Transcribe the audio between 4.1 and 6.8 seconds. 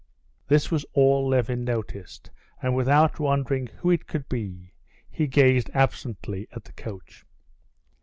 be, he gazed absently at the